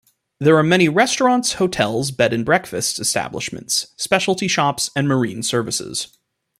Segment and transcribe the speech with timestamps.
[0.39, 6.17] There are many restaurants, hotels, bed and breakfasts establishments, specialty shops, and marine services.